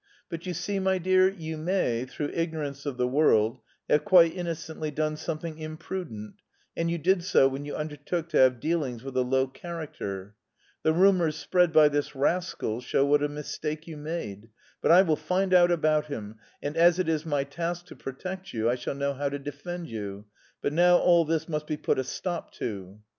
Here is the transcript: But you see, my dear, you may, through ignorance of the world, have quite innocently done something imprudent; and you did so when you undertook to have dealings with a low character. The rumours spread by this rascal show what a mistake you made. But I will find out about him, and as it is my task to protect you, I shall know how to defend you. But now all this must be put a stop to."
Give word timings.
But 0.29 0.47
you 0.47 0.55
see, 0.55 0.79
my 0.79 0.97
dear, 0.97 1.29
you 1.29 1.57
may, 1.57 2.05
through 2.05 2.31
ignorance 2.33 2.87
of 2.87 2.97
the 2.97 3.07
world, 3.07 3.59
have 3.87 4.03
quite 4.03 4.33
innocently 4.35 4.89
done 4.89 5.15
something 5.15 5.59
imprudent; 5.59 6.41
and 6.75 6.89
you 6.89 6.97
did 6.97 7.23
so 7.23 7.47
when 7.47 7.65
you 7.65 7.75
undertook 7.75 8.27
to 8.29 8.37
have 8.39 8.59
dealings 8.59 9.03
with 9.03 9.15
a 9.15 9.21
low 9.21 9.45
character. 9.45 10.33
The 10.81 10.91
rumours 10.91 11.35
spread 11.35 11.71
by 11.71 11.87
this 11.87 12.15
rascal 12.15 12.81
show 12.81 13.05
what 13.05 13.21
a 13.21 13.29
mistake 13.29 13.85
you 13.85 13.95
made. 13.95 14.49
But 14.81 14.89
I 14.91 15.03
will 15.03 15.15
find 15.15 15.53
out 15.53 15.69
about 15.69 16.07
him, 16.07 16.37
and 16.63 16.75
as 16.75 16.97
it 16.97 17.07
is 17.07 17.23
my 17.23 17.43
task 17.43 17.85
to 17.85 17.95
protect 17.95 18.53
you, 18.53 18.67
I 18.71 18.73
shall 18.73 18.95
know 18.95 19.13
how 19.13 19.29
to 19.29 19.37
defend 19.37 19.87
you. 19.87 20.25
But 20.63 20.73
now 20.73 20.97
all 20.97 21.25
this 21.25 21.47
must 21.47 21.67
be 21.67 21.77
put 21.77 21.99
a 21.99 22.03
stop 22.03 22.51
to." 22.53 23.01